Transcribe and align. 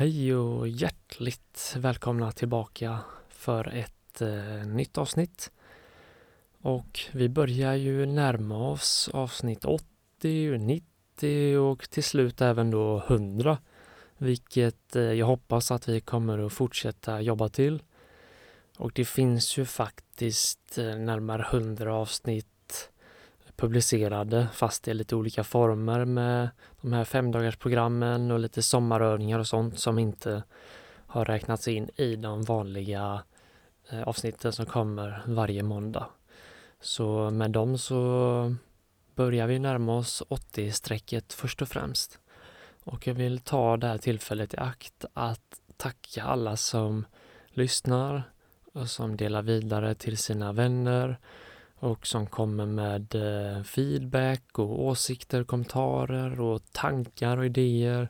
Hej 0.00 0.34
och 0.34 0.68
hjärtligt 0.68 1.76
välkomna 1.78 2.32
tillbaka 2.32 2.98
för 3.28 3.74
ett 3.74 4.20
eh, 4.20 4.66
nytt 4.66 4.98
avsnitt. 4.98 5.52
Och 6.60 7.00
vi 7.12 7.28
börjar 7.28 7.74
ju 7.74 8.06
närma 8.06 8.70
oss 8.70 9.10
avsnitt 9.12 9.64
80, 9.64 10.58
90 10.58 11.56
och 11.56 11.90
till 11.90 12.04
slut 12.04 12.40
även 12.40 12.70
då 12.70 13.02
100. 13.08 13.58
Vilket 14.18 14.96
eh, 14.96 15.02
jag 15.02 15.26
hoppas 15.26 15.70
att 15.70 15.88
vi 15.88 16.00
kommer 16.00 16.46
att 16.46 16.52
fortsätta 16.52 17.20
jobba 17.20 17.48
till. 17.48 17.82
Och 18.76 18.92
det 18.94 19.04
finns 19.04 19.58
ju 19.58 19.64
faktiskt 19.64 20.78
eh, 20.78 20.96
närmare 20.96 21.46
100 21.52 21.94
avsnitt 21.94 22.46
publicerade 23.60 24.48
fast 24.52 24.88
i 24.88 24.94
lite 24.94 25.16
olika 25.16 25.44
former 25.44 26.04
med 26.04 26.48
de 26.80 26.92
här 26.92 27.04
femdagarsprogrammen 27.04 28.30
och 28.30 28.38
lite 28.38 28.62
sommarövningar 28.62 29.38
och 29.38 29.46
sånt 29.46 29.78
som 29.78 29.98
inte 29.98 30.42
har 31.06 31.24
räknats 31.24 31.68
in 31.68 31.90
i 31.96 32.16
de 32.16 32.42
vanliga 32.42 33.22
eh, 33.90 34.02
avsnitten 34.02 34.52
som 34.52 34.66
kommer 34.66 35.22
varje 35.26 35.62
måndag. 35.62 36.06
Så 36.80 37.30
med 37.30 37.50
dem 37.50 37.78
så 37.78 38.54
börjar 39.14 39.46
vi 39.46 39.58
närma 39.58 39.96
oss 39.96 40.22
80-strecket 40.28 41.32
först 41.32 41.62
och 41.62 41.68
främst. 41.68 42.18
Och 42.84 43.06
jag 43.06 43.14
vill 43.14 43.38
ta 43.38 43.76
det 43.76 43.86
här 43.86 43.98
tillfället 43.98 44.54
i 44.54 44.56
akt 44.56 45.04
att 45.12 45.60
tacka 45.76 46.22
alla 46.22 46.56
som 46.56 47.04
lyssnar 47.48 48.22
och 48.72 48.90
som 48.90 49.16
delar 49.16 49.42
vidare 49.42 49.94
till 49.94 50.18
sina 50.18 50.52
vänner 50.52 51.18
och 51.80 52.06
som 52.06 52.26
kommer 52.26 52.66
med 52.66 53.14
eh, 53.14 53.62
feedback 53.62 54.58
och 54.58 54.84
åsikter, 54.84 55.44
kommentarer 55.44 56.40
och 56.40 56.62
tankar 56.72 57.36
och 57.36 57.46
idéer. 57.46 58.08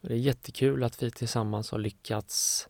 Det 0.00 0.12
är 0.12 0.16
jättekul 0.16 0.84
att 0.84 1.02
vi 1.02 1.10
tillsammans 1.10 1.70
har 1.70 1.78
lyckats 1.78 2.68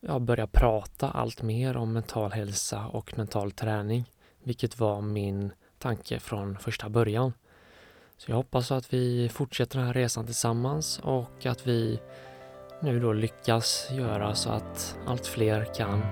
ja, 0.00 0.18
börja 0.18 0.46
prata 0.46 1.10
allt 1.10 1.42
mer 1.42 1.76
om 1.76 1.92
mental 1.92 2.32
hälsa 2.32 2.86
och 2.86 3.18
mental 3.18 3.50
träning, 3.50 4.10
vilket 4.42 4.78
var 4.80 5.00
min 5.00 5.52
tanke 5.78 6.20
från 6.20 6.58
första 6.58 6.88
början. 6.88 7.32
Så 8.16 8.30
jag 8.30 8.36
hoppas 8.36 8.70
att 8.70 8.92
vi 8.92 9.28
fortsätter 9.28 9.78
den 9.78 9.86
här 9.86 9.94
resan 9.94 10.26
tillsammans 10.26 11.00
och 11.02 11.46
att 11.46 11.66
vi 11.66 12.00
nu 12.82 13.00
då 13.00 13.12
lyckas 13.12 13.88
göra 13.90 14.34
så 14.34 14.50
att 14.50 14.98
allt 15.06 15.26
fler 15.26 15.74
kan 15.74 16.02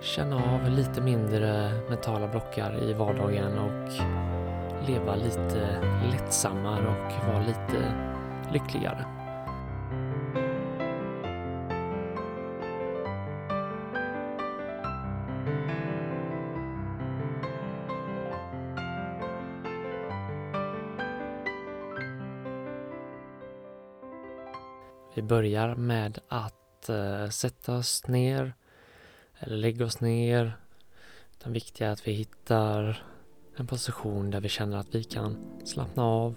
känna 0.00 0.36
av 0.36 0.70
lite 0.70 1.00
mindre 1.00 1.70
mentala 1.88 2.28
blockar 2.28 2.82
i 2.82 2.92
vardagen 2.92 3.58
och 3.58 3.92
leva 4.88 5.16
lite 5.16 5.80
lättsammare 6.12 6.86
och 6.88 7.28
vara 7.28 7.38
lite 7.38 7.94
lyckligare. 8.52 9.06
Vi 25.14 25.22
börjar 25.22 25.74
med 25.74 26.18
att 26.28 26.88
eh, 26.88 27.28
sätta 27.28 27.76
oss 27.76 28.08
ner 28.08 28.54
eller 29.38 29.56
lägga 29.56 29.84
oss 29.84 30.00
ner. 30.00 30.56
Det 31.44 31.50
viktiga 31.50 31.88
är 31.88 31.92
att 31.92 32.08
vi 32.08 32.12
hittar 32.12 33.02
en 33.56 33.66
position 33.66 34.30
där 34.30 34.40
vi 34.40 34.48
känner 34.48 34.76
att 34.76 34.94
vi 34.94 35.04
kan 35.04 35.36
slappna 35.64 36.04
av 36.04 36.34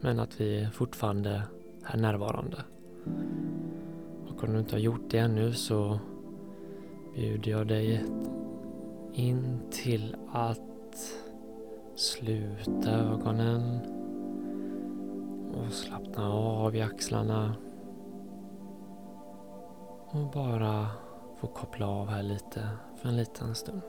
men 0.00 0.20
att 0.20 0.40
vi 0.40 0.68
fortfarande 0.72 1.42
är 1.84 1.96
närvarande. 1.96 2.64
Och 4.28 4.44
om 4.44 4.52
du 4.52 4.58
inte 4.58 4.74
har 4.74 4.80
gjort 4.80 5.10
det 5.10 5.18
ännu 5.18 5.52
så 5.52 5.98
bjuder 7.14 7.50
jag 7.50 7.66
dig 7.66 8.04
in 9.12 9.60
till 9.70 10.16
att 10.32 10.60
sluta 11.96 12.90
ögonen 12.90 13.80
och 15.54 15.72
slappna 15.72 16.32
av 16.32 16.76
i 16.76 16.80
axlarna 16.80 17.54
och 20.06 20.30
bara 20.30 20.86
få 21.42 21.48
koppla 21.48 21.86
av 21.86 22.08
här 22.08 22.22
lite 22.22 22.68
för 22.96 23.08
en 23.08 23.16
liten 23.16 23.54
stund. 23.54 23.82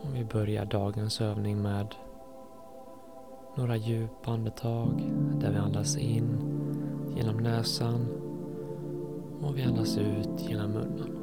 Och 0.00 0.14
vi 0.14 0.24
börjar 0.24 0.64
dagens 0.64 1.20
övning 1.20 1.62
med 1.62 1.94
några 3.56 3.76
djupa 3.76 4.30
andetag 4.30 5.12
där 5.40 5.50
vi 5.50 5.58
andas 5.58 5.96
in 5.96 6.38
genom 7.16 7.36
näsan 7.36 8.06
och 9.42 9.58
vi 9.58 9.62
andas 9.62 9.98
ut 9.98 10.48
genom 10.50 10.70
munnen. 10.70 11.16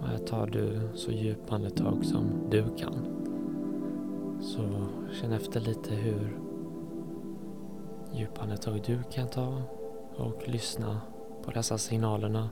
Och 0.00 0.08
här 0.08 0.18
tar 0.18 0.46
du 0.46 0.88
så 0.94 1.10
djupa 1.10 1.54
andetag 1.54 2.04
som 2.04 2.24
du 2.50 2.64
kan. 2.76 3.06
Så 4.40 4.86
känn 5.12 5.32
efter 5.32 5.60
lite 5.60 5.94
hur 5.94 6.38
djupa 8.12 8.42
andetag 8.42 8.82
du 8.86 9.02
kan 9.10 9.28
ta 9.28 9.62
och 10.16 10.48
lyssna 10.48 11.00
på 11.44 11.50
dessa 11.50 11.78
signalerna 11.78 12.50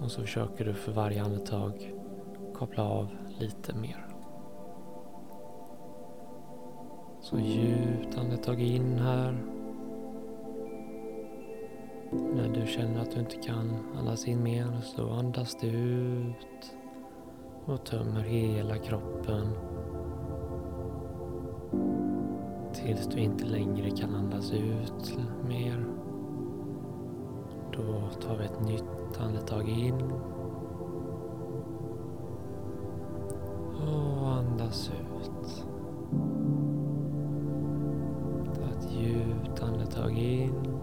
och 0.00 0.10
så 0.10 0.20
försöker 0.20 0.64
du 0.64 0.74
för 0.74 0.92
varje 0.92 1.22
andetag 1.22 1.94
koppla 2.54 2.84
av 2.84 3.08
lite 3.38 3.74
mer. 3.74 4.06
Så 7.20 7.38
djupt 7.38 8.18
andetag 8.18 8.60
in 8.60 8.98
här. 8.98 9.38
När 12.12 12.48
du 12.48 12.66
känner 12.66 13.00
att 13.00 13.10
du 13.10 13.20
inte 13.20 13.36
kan 13.36 13.78
andas 13.98 14.28
in 14.28 14.42
mer 14.42 14.80
så 14.82 15.10
andas 15.10 15.56
du 15.60 15.68
ut 15.68 16.76
och 17.64 17.84
tömmer 17.84 18.20
hela 18.20 18.76
kroppen 18.76 19.52
tills 22.72 23.06
du 23.06 23.18
inte 23.18 23.44
längre 23.44 23.90
kan 23.90 24.14
andas 24.14 24.52
ut 24.52 25.18
mer. 25.48 25.86
Då 27.78 28.10
tar 28.20 28.36
vi 28.36 28.44
ett 28.44 28.60
nytt 28.60 29.20
andetag 29.20 29.68
in. 29.68 30.12
Och 33.80 34.28
andas 34.28 34.90
ut. 34.90 35.64
Ta 38.54 38.62
ett 38.62 38.92
djupt 38.92 39.62
andetag 39.62 40.18
in. 40.18 40.78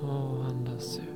Och 0.00 0.44
andas 0.44 0.98
ut. 0.98 1.13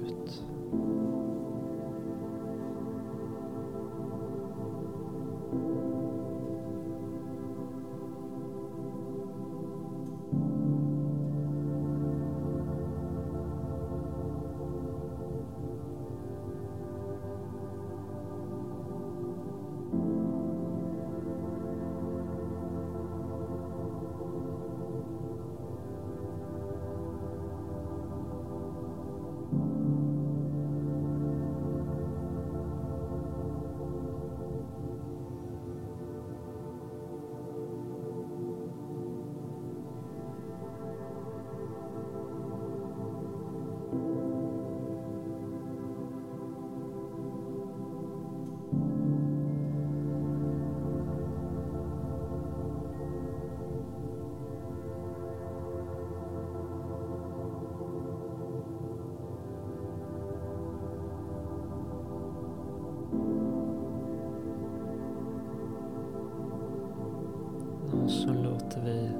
Och 68.08 68.14
så 68.14 68.32
låter 68.32 68.80
vi 68.84 69.10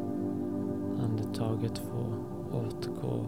andetaget 1.03 1.79
få 1.79 2.15
återgå 2.53 3.27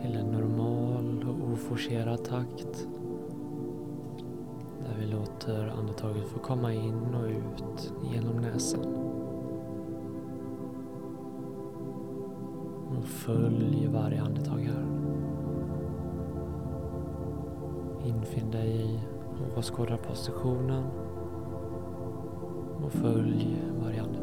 till 0.00 0.16
en 0.16 0.26
normal 0.26 1.26
och 1.28 1.52
oforcerad 1.52 2.24
takt. 2.24 2.88
Där 4.78 4.94
vi 4.98 5.06
låter 5.06 5.72
andetaget 5.78 6.28
få 6.28 6.38
komma 6.38 6.72
in 6.72 7.14
och 7.14 7.28
ut 7.28 7.92
genom 8.12 8.36
näsan. 8.36 8.94
Och 12.88 13.04
följ 13.04 13.88
varje 13.92 14.22
andetag 14.22 14.60
här. 14.60 14.86
Infinn 18.04 18.50
dig 18.50 18.80
i 18.80 19.00
åskådarpositionen 19.58 20.84
och 22.84 22.92
följ 22.92 23.62
varje 23.82 24.02
andetag. 24.02 24.19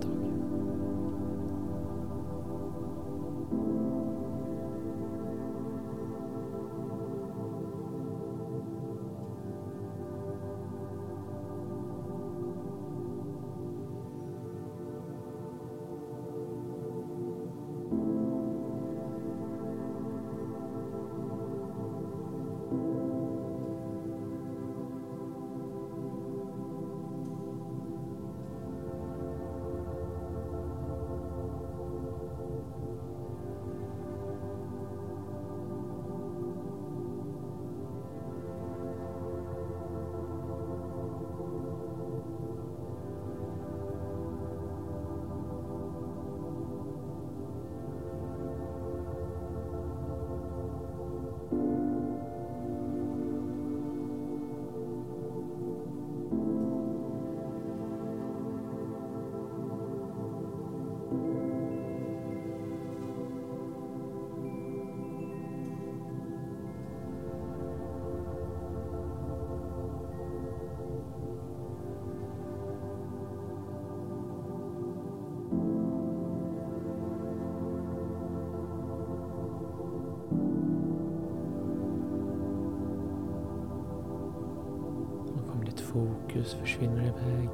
Fokus 85.97 86.53
försvinner 86.53 87.01
iväg 87.01 87.49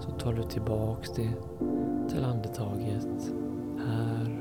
så 0.00 0.10
tar 0.10 0.32
du 0.32 0.42
tillbaks 0.42 1.10
det 1.10 1.32
till 2.08 2.24
andetaget 2.24 3.32
här. 3.86 4.35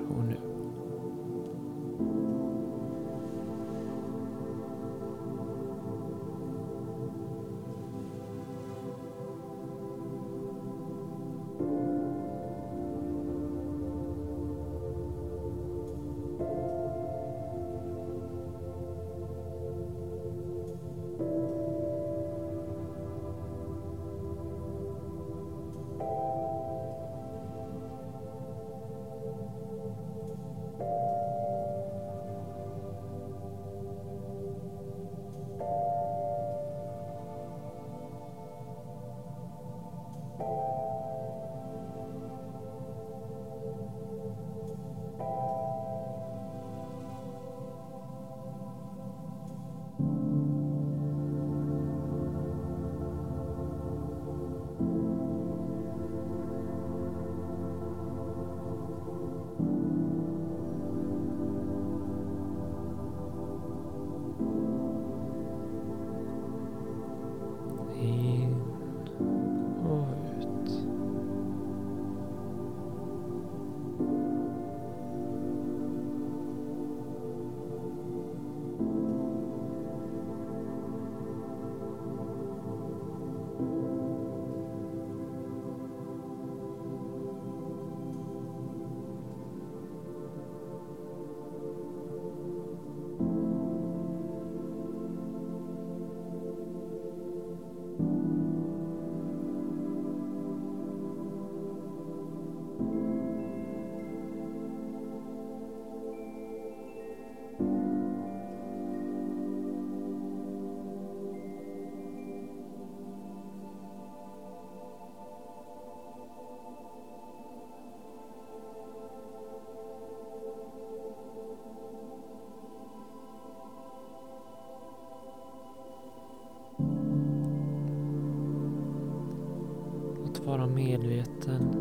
Att 130.45 130.49
vara 130.51 130.67
medveten 130.67 131.75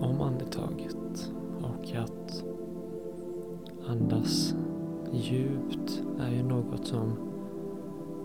om 0.00 0.20
andetaget 0.20 1.32
och 1.62 1.96
att 1.96 2.44
andas 3.88 4.54
djupt 5.12 6.02
är 6.20 6.30
ju 6.30 6.42
något 6.42 6.86
som 6.86 7.16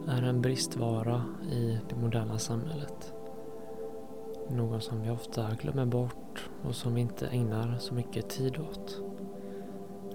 är 0.07 0.23
en 0.23 0.41
bristvara 0.41 1.23
i 1.51 1.79
det 1.89 1.95
moderna 1.95 2.37
samhället. 2.37 3.13
Något 4.49 4.83
som 4.83 5.01
vi 5.01 5.09
ofta 5.09 5.47
glömmer 5.61 5.85
bort 5.85 6.49
och 6.67 6.75
som 6.75 6.93
vi 6.93 7.01
inte 7.01 7.27
ägnar 7.27 7.77
så 7.79 7.93
mycket 7.93 8.29
tid 8.29 8.57
åt. 8.59 9.01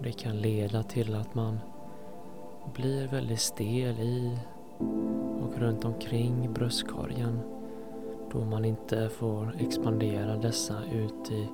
Det 0.03 0.13
kan 0.13 0.37
leda 0.37 0.83
till 0.83 1.15
att 1.15 1.35
man 1.35 1.59
blir 2.75 3.09
väldigt 3.09 3.41
stel 3.41 4.01
i 4.01 4.39
och 5.43 5.59
runt 5.59 5.85
omkring 5.85 6.53
bröstkorgen 6.53 7.56
då 8.33 8.45
man 8.45 8.65
inte 8.65 9.09
får 9.09 9.57
expandera 9.59 10.37
dessa 10.37 10.75
ut 10.93 11.31
i, 11.31 11.49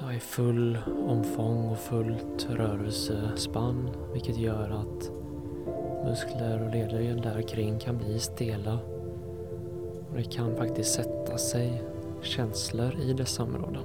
ja, 0.00 0.12
i 0.12 0.20
full 0.20 0.78
omfång 1.08 1.70
och 1.70 1.78
fullt 1.78 2.46
rörelsespann 2.50 3.90
vilket 4.12 4.36
gör 4.36 4.70
att 4.70 5.10
muskler 6.04 6.62
och 6.62 6.70
leder 6.70 7.22
där 7.22 7.42
kring 7.42 7.78
kan 7.78 7.98
bli 7.98 8.18
stela. 8.18 8.78
Och 10.10 10.16
det 10.16 10.32
kan 10.32 10.56
faktiskt 10.56 10.94
sätta 10.94 11.38
sig 11.38 11.82
känslor 12.22 12.94
i 13.00 13.12
dessa 13.12 13.42
områden 13.42 13.82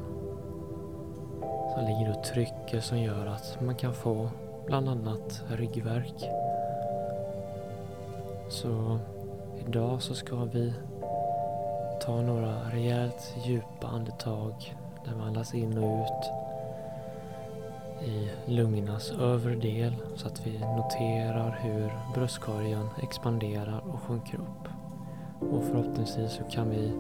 som 1.78 1.86
ligger 1.86 2.18
och 2.18 2.24
trycker 2.24 2.80
som 2.80 3.00
gör 3.00 3.26
att 3.26 3.62
man 3.62 3.76
kan 3.76 3.94
få 3.94 4.30
bland 4.66 4.90
annat 4.90 5.44
ryggvärk. 5.48 6.30
Så 8.50 9.00
idag 9.68 10.02
så 10.02 10.16
ska 10.16 10.36
vi 10.36 10.74
ta 12.02 12.22
några 12.22 12.70
rejält 12.72 13.36
djupa 13.46 13.88
andetag 13.88 14.76
där 15.06 15.16
man 15.16 15.28
andas 15.28 15.54
in 15.54 15.78
och 15.78 16.06
ut. 16.06 16.32
i 18.08 18.30
lungornas 18.52 19.12
övre 19.12 19.56
del 19.56 19.94
så 20.16 20.28
att 20.28 20.48
vi 20.48 20.60
noterar 20.60 21.60
hur 21.62 21.92
bröstkorgen 22.14 22.88
expanderar 23.04 23.82
och 23.94 24.02
sjunker 24.02 24.38
upp. 24.38 24.70
Och 25.52 25.64
förhoppningsvis 25.64 26.32
så 26.32 26.44
kan 26.44 26.70
vi 26.70 26.94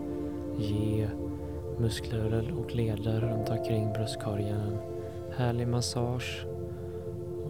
ge 0.57 1.09
muskler 1.77 2.53
och 2.59 2.75
leder 2.75 3.21
runt 3.21 3.50
omkring 3.50 3.93
bröstkorgen 3.93 4.59
en 4.59 4.79
härlig 5.38 5.67
massage 5.67 6.45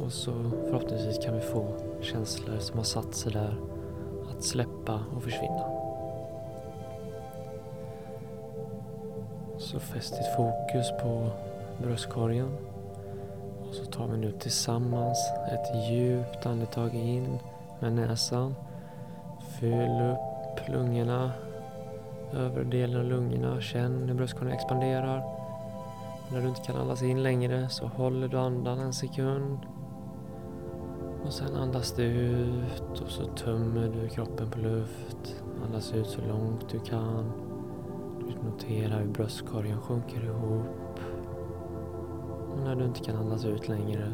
och 0.03 0.11
så 0.11 0.33
förhoppningsvis 0.67 1.25
kan 1.25 1.35
vi 1.35 1.41
få 1.41 1.75
känslor 2.01 2.57
som 2.59 2.77
har 2.77 2.85
satt 2.85 3.15
sig 3.15 3.31
där 3.31 3.55
att 4.37 4.43
släppa 4.43 4.99
och 5.15 5.23
försvinna. 5.23 5.65
Så 9.57 9.79
fäst 9.79 10.17
ditt 10.17 10.35
fokus 10.35 10.91
på 11.01 11.29
bröstkorgen 11.81 12.57
och 13.67 13.75
så 13.75 13.85
tar 13.85 14.07
vi 14.07 14.17
nu 14.17 14.31
tillsammans 14.31 15.31
ett 15.51 15.89
djupt 15.89 16.45
andetag 16.45 16.95
in 16.95 17.39
med 17.79 17.93
näsan. 17.93 18.55
Fyll 19.59 20.01
upp 20.01 20.69
lungorna, 20.69 21.31
övre 22.33 22.63
delen 22.63 22.99
av 22.99 23.05
lungorna. 23.05 23.61
Känn 23.61 24.07
hur 24.07 24.15
bröstkorgen 24.15 24.53
expanderar. 24.53 25.23
När 26.31 26.41
du 26.41 26.47
inte 26.47 26.61
kan 26.61 26.75
andas 26.75 27.03
in 27.03 27.23
längre 27.23 27.69
så 27.69 27.87
håller 27.87 28.27
du 28.27 28.37
andan 28.37 28.79
en 28.79 28.93
sekund. 28.93 29.59
Och 31.27 31.33
sen 31.33 31.55
andas 31.55 31.91
du 31.91 32.03
ut 32.03 33.01
och 33.05 33.09
så 33.09 33.25
tömmer 33.25 33.89
du 33.89 34.09
kroppen 34.09 34.49
på 34.49 34.59
luft. 34.59 35.43
Andas 35.65 35.93
ut 35.93 36.07
så 36.07 36.21
långt 36.21 36.69
du 36.69 36.79
kan. 36.79 37.31
Du 38.19 38.49
noterar 38.49 38.99
hur 38.99 39.07
bröstkorgen 39.07 39.81
sjunker 39.81 40.23
ihop. 40.23 40.99
Och 42.51 42.59
när 42.63 42.75
du 42.75 42.85
inte 42.85 42.99
kan 42.99 43.15
andas 43.15 43.45
ut 43.45 43.67
längre 43.67 44.13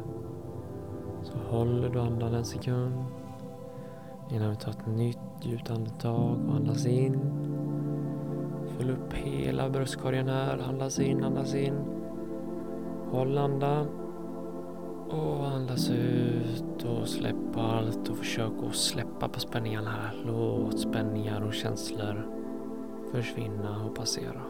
så 1.23 1.37
håller 1.37 1.89
du 1.89 1.99
andan 1.99 2.33
en 2.33 2.45
sekund 2.45 3.03
innan 4.31 4.49
vi 4.49 4.55
tar 4.55 4.71
ett 4.71 4.87
nytt 4.87 5.19
djupt 5.41 5.71
andetag 5.71 6.39
och 6.47 6.55
andas 6.55 6.85
in. 6.85 7.19
Fyll 8.77 8.89
upp 8.89 9.13
hela 9.13 9.69
bröstkorgen 9.69 10.27
här. 10.27 10.57
Andas 10.69 10.99
in, 10.99 11.23
andas 11.23 11.55
in. 11.55 11.75
Håll 13.11 13.37
andan. 13.37 14.02
Och 15.13 15.47
andas 15.47 15.89
ut 15.89 16.85
och 16.85 17.07
släpp 17.07 17.57
allt 17.57 18.09
och 18.09 18.17
försök 18.17 18.51
att 18.67 18.75
släppa 18.75 19.29
på 19.29 19.39
spänningarna 19.39 19.89
här. 19.89 20.23
Låt 20.25 20.79
spänningar 20.79 21.41
och 21.41 21.53
känslor 21.53 22.27
försvinna 23.11 23.85
och 23.85 23.95
passera. 23.95 24.41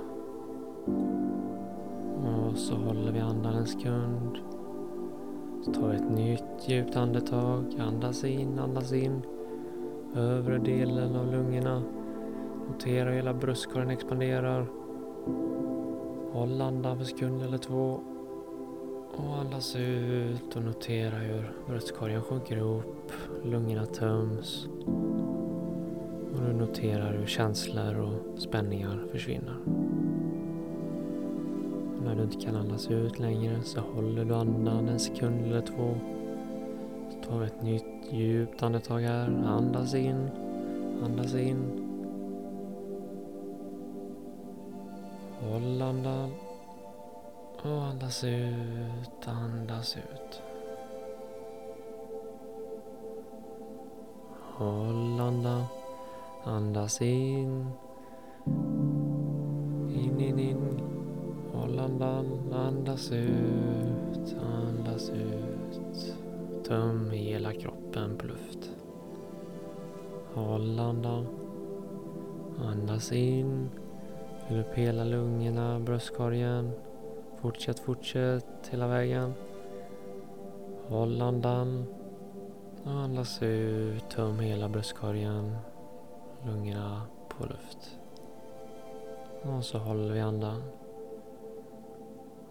Och 2.23 2.57
så 2.57 2.75
håller 2.75 3.11
vi 3.11 3.19
andan 3.19 3.53
en 3.53 3.65
sekund. 3.65 4.37
Så 5.61 5.73
tar 5.73 5.87
vi 5.87 5.95
ett 5.95 6.11
nytt 6.11 6.69
djupt 6.69 6.95
andetag. 6.95 7.65
Andas 7.79 8.23
in, 8.23 8.59
andas 8.59 8.93
in. 8.93 9.21
Övre 10.15 10.57
delen 10.57 11.15
av 11.15 11.31
lungorna. 11.31 11.81
Notera 12.67 13.09
hur 13.09 13.15
hela 13.15 13.33
bröstkorgen 13.33 13.89
expanderar. 13.89 14.67
Håll 16.31 16.61
andan 16.61 16.97
för 16.97 17.05
sekund 17.05 17.41
eller 17.41 17.57
två. 17.57 17.99
Och 19.17 19.37
andas 19.37 19.75
ut 19.75 20.55
och 20.55 20.63
notera 20.63 21.15
hur 21.15 21.51
bröstkorgen 21.67 22.21
sjunker 22.21 22.57
ihop. 22.57 23.11
Lungorna 23.43 23.85
töms. 23.85 24.67
Och 26.33 26.41
du 26.47 26.53
noterar 26.53 27.13
hur 27.13 27.25
känslor 27.25 27.99
och 27.99 28.41
spänningar 28.41 29.03
försvinner. 29.11 29.55
Och 31.97 32.03
när 32.03 32.15
du 32.15 32.23
inte 32.23 32.45
kan 32.45 32.55
andas 32.55 32.91
ut 32.91 33.19
längre 33.19 33.61
så 33.63 33.79
håller 33.79 34.25
du 34.25 34.35
andan 34.35 34.89
en 34.89 34.99
sekund 34.99 35.45
eller 35.45 35.61
två. 35.61 35.95
Så 37.09 37.29
tar 37.29 37.39
vi 37.39 37.45
ett 37.45 37.61
nytt 37.61 38.13
djupt 38.13 38.63
andetag 38.63 38.99
här. 38.99 39.43
Andas 39.45 39.93
in. 39.95 40.29
Andas 41.03 41.35
in. 41.35 41.89
Håll 45.39 45.81
andan. 45.81 46.29
Och 47.65 47.83
andas 47.83 48.23
ut, 48.23 49.27
andas 49.27 49.97
ut. 49.97 50.41
Håll 54.39 55.19
andan. 55.19 55.63
Andas 56.43 57.01
in. 57.01 57.67
In, 59.95 60.19
in, 60.19 60.39
in. 60.39 60.81
Håll 61.53 61.79
andan. 61.79 62.53
Andas 62.53 63.11
ut, 63.11 64.35
andas 64.41 65.09
ut. 65.09 66.15
Töm 66.67 67.11
hela 67.11 67.53
kroppen 67.53 68.17
på 68.17 68.27
luft. 68.27 68.71
Håll 70.33 70.79
andan. 70.79 71.27
Andas 72.63 73.11
in. 73.11 73.69
Fyll 74.47 74.59
upp 74.59 74.73
hela 74.73 75.03
lungorna, 75.03 75.79
bröstkorgen. 75.79 76.71
Fortsätt, 77.43 77.79
fortsätt 77.79 78.67
hela 78.69 78.87
vägen. 78.87 79.33
Håll 80.87 81.21
andan. 81.21 81.85
Och 82.83 82.91
andas 82.91 83.41
ut. 83.41 84.09
Töm 84.09 84.39
hela 84.39 84.69
bröstkorgen. 84.69 85.55
Lungorna 86.45 87.01
på 87.29 87.45
luft. 87.45 87.99
Och 89.41 89.63
så 89.65 89.77
håller 89.77 90.13
vi 90.13 90.19
andan. 90.19 90.63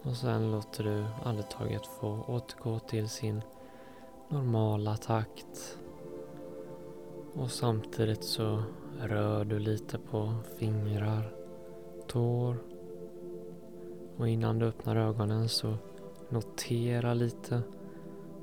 Och 0.03 0.15
sen 0.15 0.51
låter 0.51 0.83
du 0.83 1.05
andetaget 1.23 1.85
få 1.85 2.25
återgå 2.27 2.79
till 2.79 3.09
sin 3.09 3.41
normala 4.29 4.97
takt. 4.97 5.77
Och 7.33 7.51
samtidigt 7.51 8.23
så 8.23 8.63
rör 8.99 9.45
du 9.45 9.59
lite 9.59 9.97
på 9.97 10.33
fingrar, 10.59 11.33
tår. 12.07 12.72
Och 14.17 14.27
innan 14.27 14.59
du 14.59 14.65
öppnar 14.65 14.95
ögonen 14.95 15.49
så 15.49 15.77
notera 16.29 17.13
lite 17.13 17.61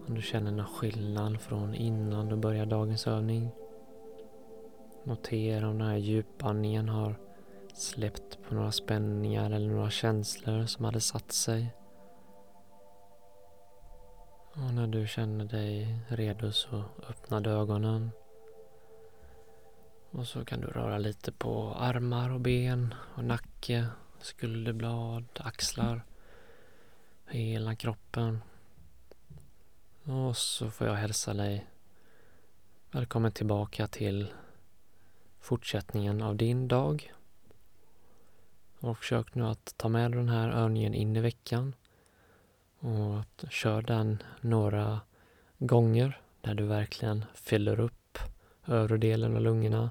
om 0.09 0.15
du 0.15 0.23
känner 0.23 0.51
någon 0.53 0.67
skillnad 0.67 1.41
från 1.41 1.75
innan 1.75 2.29
du 2.29 2.37
börjar 2.37 2.67
dagens 2.67 3.07
övning. 3.07 3.51
Notera 5.05 5.69
om 5.69 5.79
den 5.79 5.89
här 5.89 5.97
djupandningen 5.97 6.89
har 6.89 7.15
släppt 7.75 8.39
på 8.49 8.55
några 8.55 8.73
spänningar 8.73 9.51
eller 9.51 9.69
några 9.69 9.91
känslor 9.91 10.67
som 10.67 10.85
hade 10.85 11.01
satt 11.01 11.33
sig. 11.33 11.75
Och 14.53 14.75
när 14.75 14.87
du 14.87 15.07
känner 15.07 15.45
dig 15.45 15.97
redo 16.09 16.53
så 16.53 16.85
öppnar 17.09 17.41
du 17.41 17.51
ögonen. 17.51 18.11
Och 20.11 20.27
så 20.27 20.45
kan 20.45 20.61
du 20.61 20.67
röra 20.67 20.99
lite 20.99 21.33
på 21.33 21.75
armar 21.79 22.31
och 22.31 22.41
ben 22.41 22.95
och 23.17 23.25
nacke, 23.25 23.87
skulderblad, 24.23 25.25
axlar, 25.35 26.05
hela 27.27 27.77
kroppen. 27.77 28.43
Och 30.05 30.37
så 30.37 30.71
får 30.71 30.87
jag 30.87 30.95
hälsa 30.95 31.35
dig 31.35 31.67
välkommen 32.91 33.33
tillbaka 33.33 33.87
till 33.87 34.33
fortsättningen 35.41 36.23
av 36.23 36.37
din 36.37 36.69
dag. 36.69 37.13
Och 38.81 38.99
försök 38.99 39.35
nu 39.35 39.47
att 39.47 39.75
ta 39.77 39.89
med 39.89 40.13
den 40.13 40.29
här 40.29 40.51
övningen 40.51 40.95
in 40.95 41.17
i 41.17 41.21
veckan 41.21 41.75
och 42.79 43.51
kör 43.51 43.83
den 43.83 44.23
några 44.41 45.01
gånger 45.59 46.21
där 46.41 46.55
du 46.55 46.65
verkligen 46.65 47.25
fyller 47.35 47.81
upp 47.81 48.19
övre 48.67 48.97
delen 48.97 49.37
av 49.37 49.43
lungorna 49.43 49.91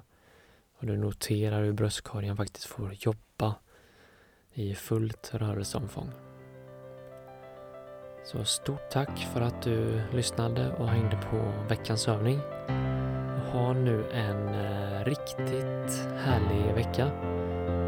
och 0.78 0.86
du 0.86 0.96
noterar 0.96 1.62
hur 1.64 1.72
bröstkorgen 1.72 2.36
faktiskt 2.36 2.66
får 2.66 2.94
jobba 2.94 3.54
i 4.60 4.74
fullt 4.74 5.30
rörelseomfång. 5.34 6.10
Så 8.24 8.44
stort 8.44 8.90
tack 8.90 9.18
för 9.32 9.40
att 9.40 9.62
du 9.62 10.02
lyssnade 10.12 10.72
och 10.72 10.88
hängde 10.88 11.18
på 11.30 11.52
veckans 11.68 12.08
övning. 12.08 12.38
Ha 13.52 13.72
nu 13.72 14.04
en 14.12 14.48
eh, 14.48 15.04
riktigt 15.04 16.08
härlig 16.18 16.74
vecka 16.74 17.10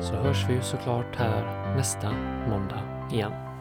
så 0.02 0.14
hörs 0.14 0.46
vi 0.48 0.62
såklart 0.62 1.16
här 1.16 1.76
nästa 1.76 2.12
måndag 2.48 3.08
igen. 3.12 3.51